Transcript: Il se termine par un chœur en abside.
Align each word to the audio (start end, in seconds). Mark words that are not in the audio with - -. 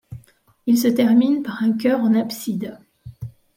Il 0.65 0.79
se 0.79 0.87
termine 0.87 1.43
par 1.43 1.61
un 1.61 1.73
chœur 1.77 1.99
en 2.01 2.15
abside. 2.15 2.79